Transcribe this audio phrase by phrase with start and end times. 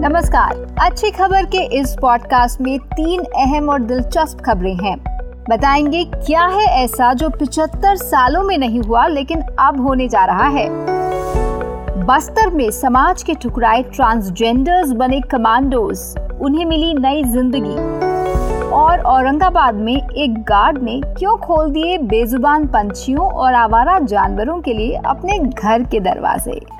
[0.00, 4.96] नमस्कार। अच्छी खबर के इस पॉडकास्ट में तीन अहम और दिलचस्प खबरें हैं।
[5.50, 10.48] बताएँगे, क्या है ऐसा जो 75 सालों में नहीं हुआ, लेकिन अब होने जा रहा
[10.48, 10.68] है?
[12.04, 16.00] बस्तर में समाज के ठुकराए ट्रांसजेंडर्स बने कमांडोज
[16.40, 17.76] उन्हें मिली नई ज़िंदगी।
[18.68, 24.74] और औरंगाबाद में एक गार्ड ने क्यों खोल दिए बेजुबान पंछियों और आवारा जानवरों के
[24.74, 26.79] लिए अपने घर के दरवाजे?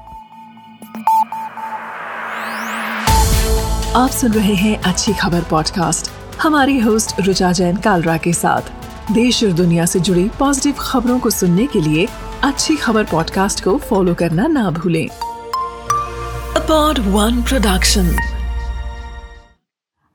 [3.97, 9.43] आप सुन रहे हैं अच्छी खबर पॉडकास्ट हमारी होस्ट रुचा जैन कालरा के साथ। देश
[9.45, 12.07] और दुनिया से जुड़ी पॉजिटिव खबरों को सुनने के लिए
[12.45, 15.09] अच्छी खबर पॉडकास्ट को फॉलो करना ना भूलें।
[16.57, 18.15] अपॉड वन प्रोडक्शन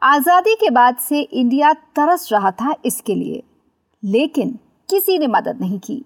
[0.01, 3.43] आज़ादी के बाद से इंडिया तरस रहा था इसके लिए,
[4.03, 6.03] लेकिन किसी ने मदद नहीं की।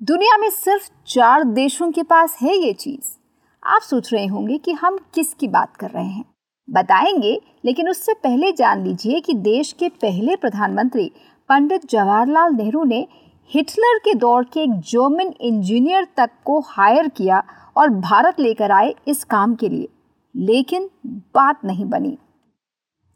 [0.00, 3.16] दुनिया में सिर्फ़ चार देशों के पास है ये चीज़।
[3.62, 6.24] आप सोच रहे होंगे कि हम किसकी बात कर रहे हैं?
[6.70, 11.10] बताएँगे, लेकिन उससे पहले जान लीजिए कि देश के पहले प्रधानमंत्री
[11.48, 13.06] पंडित जवाहरलाल नेहरू ने
[13.50, 17.42] हिटलर के दौर के एक जर्मन इंजीनियर तक को हायर किया
[17.76, 19.88] और भारत लेकर आए इस काम के लिए।
[20.36, 22.18] लेकिन बात नहीं बनी।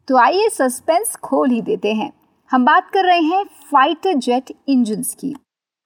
[0.08, 2.12] तो आइए सस्पेंस खोल ही देते हैं।
[2.50, 5.36] हम बात कर रहे हैं फाइटर जेट इंजन की।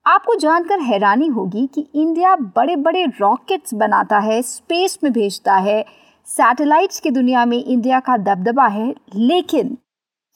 [0.07, 5.85] आपको जानकर हैरानी होगी कि इंडिया बड़े बड़े रॉकेट्स बनाता है, स्पेस में भेजता है
[6.29, 9.77] सैटेलाइट्स की दुनिया में इंडिया का दबदबा है, लेकिन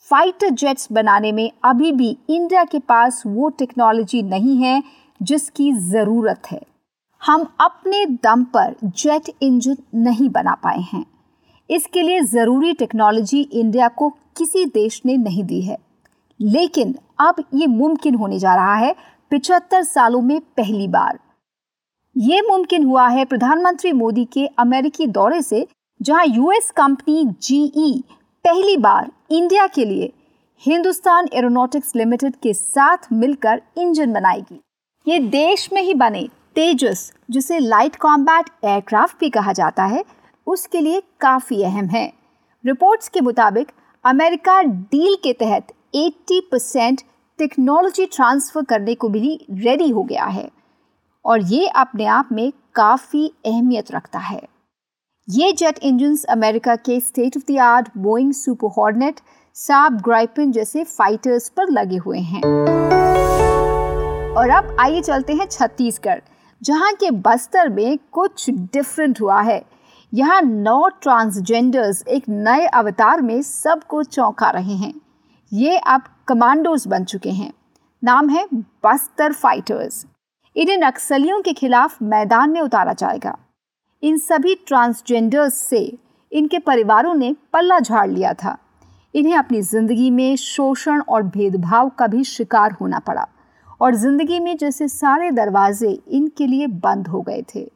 [0.09, 4.81] फाइटर जेट्स बनाने में अभी भी इंडिया के पास वो टेक्नोलॉजी नहीं है
[5.21, 6.59] जिसकी ज़रूरत है।
[7.21, 11.05] हम अपने दम पर जेट इंजन नहीं बना पाए हैं।
[11.69, 15.77] इसके लिए ज़रूरी टेक्नोलॉजी इंडिया को किसी देश ने नहीं दी है।
[16.39, 18.93] लेकिन अब ये मुमकिन होने जा रहा है
[19.31, 21.19] पिछहत्तर सालों में पहली बार।
[22.15, 25.65] ये मुमकिन हुआ है प्रधानमंत्री मोदी के अमेरिकी दौरे से
[26.03, 28.03] जहाँ यूएस कंपनी जीई
[28.45, 30.11] पहली बार इंडिया के लिए
[30.63, 34.59] हिंदुस्तान एरोनॉटिक्स लिमिटेड के साथ मिलकर इंजन बनाएगी।
[35.07, 40.03] ये देश में ही बने तेजस, जिसे लाइट कॉम्बैट एयरक्राफ्ट भी कहा जाता है,
[40.47, 42.05] उसके लिए काफ़ी अहम है।
[42.63, 43.71] रिपोर्ट्स के मुताबिक
[44.05, 47.01] अमेरिका डील के तहत 80 परसेंट
[47.39, 50.49] टेक्नोलॉजी ट्रांसफ़र करने को भी रेडी हो गया है
[51.25, 54.41] और ये अपने आप में काफ़ी अहमियत रखता है।
[55.27, 59.19] ये जेट इंजन अमेरिका के state of the art Boeing super hornet,
[59.55, 62.41] Saab Gripen जैसे फाइटर्स पर लगे हुए हैं।
[64.37, 66.19] और अब आइए चलते हैं छत्तीसगढ़,
[66.61, 69.61] जहाँ के बस्तर में कुछ डिफरेंट हुआ है।
[70.13, 74.93] यहाँ नौ ट्रांसजेंडर्स एक नए अवतार में सबको चौंका रहे हैं।
[75.51, 77.51] ये अब कमांडोज बन चुके हैं।
[78.03, 80.05] नाम है बस्तर फाइटर्स
[80.55, 83.37] इन्हें नक्सलियों के खिलाफ मैदान में उतारा जाएगा।
[84.03, 85.79] इन सभी ट्रांसजेंडर्स से
[86.31, 88.57] इनके परिवारों ने पल्ला झाड़ लिया था।
[89.13, 93.27] इन्हें अपनी ज़िंदगी में शोषण और भेदभाव का भी शिकार होना पड़ा
[93.81, 97.67] और ज़िंदगी में जैसे सारे दरवाजे इनके लिए बंद हो गए थे।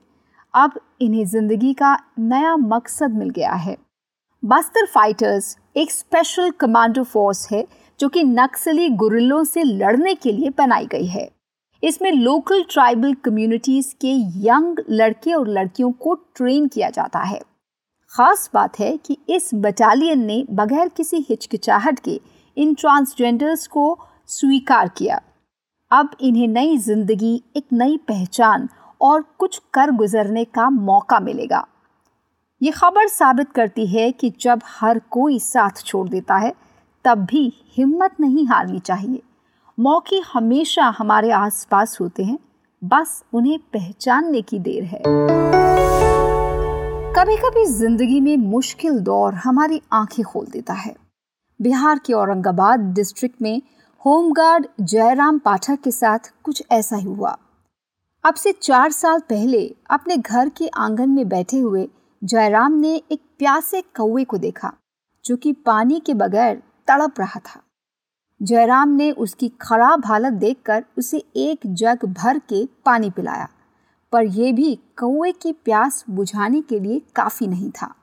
[0.54, 3.78] अब इन्हें ज़िंदगी का नया मकसद मिल गया है।
[4.44, 7.66] बस्तर फाइटर्स एक स्पेशल कमांडो फोर्स है
[8.00, 11.30] जो कि नक्सली गुरिल्लों से लड़ने के लिए बनाई गई है।
[11.84, 14.14] इसमें लोकल ट्राइबल कम्युनिटीज़ के
[14.46, 17.40] यंग लड़के और लड़कियों को ट्रेन किया जाता है।
[18.12, 22.20] ख़ास बात है कि इस बटालियन ने बगैर किसी हिचकिचाहट के
[22.58, 23.98] इन ट्रांसजेंडर्स को
[24.30, 25.22] स्वीकार किया।
[25.92, 28.68] अब इन्हें नई ज़िंदगी, एक नई पहचान
[29.02, 31.66] और कुछ कर गुजरने का मौका मिलेगा।
[32.62, 36.54] ये खबर साबित करती है कि जब हर कोई साथ छोड़ देता है,
[37.06, 39.22] तब भी हिम्मत नहीं हारनी चाहिए।
[39.78, 42.38] मौके हमेशा हमारे आसपास होते हैं।
[42.84, 45.02] बस उन्हें पहचानने की देर है।
[47.14, 50.96] कभी कभी ज़िंदगी में मुश्किल दौर हमारी आँखें खोल देता है।
[51.60, 53.62] बिहार के औरंगाबाद डिस्ट्रिक्ट में
[54.06, 57.38] होमगार्ड जयराम पाठक के साथ कुछ ऐसा ही हुआ।
[58.24, 61.88] अब से चार साल पहले अपने घर के आँगन में बैठे हुए
[62.22, 64.74] जयराम ने एक प्यासे कौवे को देखा,
[65.26, 67.62] जो कि पानी के बगैर तड़प रहा था।
[68.42, 73.48] जयराम ने उसकी खराब हालत देखकर उसे एक जग भर के पानी पिलाया,
[74.14, 77.94] पर यह भी कौए की प्यास बुझाने के लिए काफ़ी नहीं था।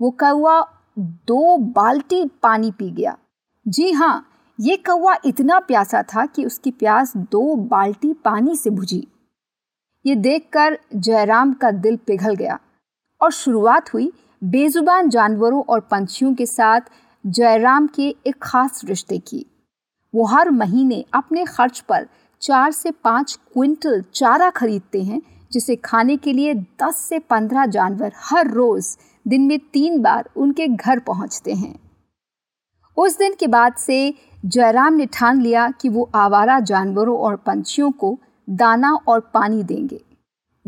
[0.00, 0.60] वो कौआ
[0.98, 3.16] दो बाल्टी पानी पी गया।
[3.66, 4.24] जी हाँ
[4.58, 9.06] ये कौआ इतना प्यासा था कि उसकी प्यास दो बाल्टी पानी से बुझी।
[10.04, 12.58] ये देखकर जयराम का दिल पिघल गया
[13.20, 14.12] और शुरुआत हुई
[14.42, 16.80] बेजुबान जानवरों और पंछियों के साथ
[17.28, 19.46] जयराम के एक खास रिश्ते की।
[20.14, 22.06] वो हर महीने अपने खर्च पर
[22.42, 25.22] चार से पाँच क्विंटल चारा खरीदते हैं,
[25.52, 28.98] जिसे खाने के लिए 10 से 15 जानवर हर रोज
[29.28, 31.78] दिन में तीन बार उनके घर पहुँचते हैं।
[32.96, 34.14] उस दिन के बाद से
[34.46, 38.18] जयराम ने ठान लिया कि वो आवारा जानवरों और पंछियों को
[38.50, 40.04] दाना और पानी देंगे।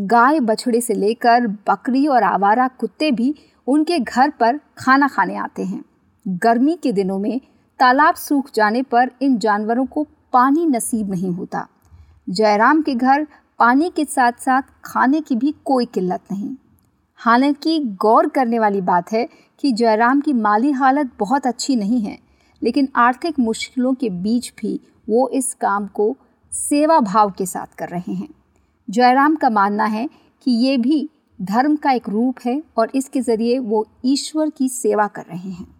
[0.01, 3.35] गाय बछड़े से लेकर बकरी और आवारा कुत्ते भी
[3.67, 5.85] उनके घर पर खाना खाने आते हैं।
[6.31, 7.41] गर्मी के दिनों में
[7.81, 11.67] तालाब सूख जाने पर इन जानवरों को पानी नसीब नहीं होता।
[12.29, 13.27] जयराम के घर
[13.59, 16.55] पानी के साथ साथ खाने की भी कोई किल्लत नहीं।
[17.17, 19.29] हालाँकि गौर करने वाली बात है
[19.59, 22.19] कि जयराम की माली हालत बहुत अच्छी नहीं है,
[22.63, 26.17] लेकिन आर्थिक मुश्किलों के बीच भी वो इस काम को
[26.53, 28.29] सेवा भाव के साथ कर रहे हैं।
[28.91, 30.09] जयराम का मानना है
[30.43, 31.09] कि ये भी
[31.43, 35.80] धर्म का एक रूप है और इसके ज़रिए वो ईश्वर की सेवा कर रहे हैं।